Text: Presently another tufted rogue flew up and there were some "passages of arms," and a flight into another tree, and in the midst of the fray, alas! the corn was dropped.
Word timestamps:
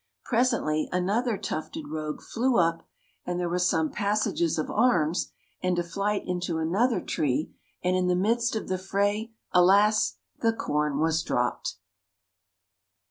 Presently 0.25 0.89
another 0.91 1.37
tufted 1.37 1.87
rogue 1.89 2.23
flew 2.23 2.57
up 2.57 2.87
and 3.23 3.39
there 3.39 3.47
were 3.47 3.59
some 3.59 3.91
"passages 3.91 4.57
of 4.57 4.71
arms," 4.71 5.31
and 5.61 5.77
a 5.77 5.83
flight 5.83 6.23
into 6.25 6.57
another 6.57 6.99
tree, 7.01 7.53
and 7.83 7.95
in 7.95 8.07
the 8.07 8.15
midst 8.15 8.55
of 8.55 8.67
the 8.67 8.79
fray, 8.79 9.31
alas! 9.51 10.15
the 10.39 10.53
corn 10.53 10.97
was 10.97 11.21
dropped. 11.21 11.75